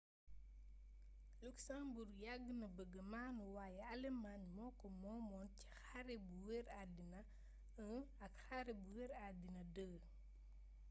luxembourg 1.43 2.11
yàgg 2.25 2.47
na 2.59 2.67
bëgga 2.77 3.01
maanu 3.13 3.43
wayé 3.55 3.81
alëmaañ 3.93 4.41
moko 4.57 4.85
moomoon 5.01 5.47
ci 5.57 5.65
xare 5.83 6.15
bu 6.27 6.35
wër 6.47 6.65
addina 6.81 7.19
i 7.89 7.89
ak 8.25 8.33
xare 8.45 8.73
bu 8.81 8.89
wër 8.97 9.11
addina 9.27 9.61
ii 9.93 9.99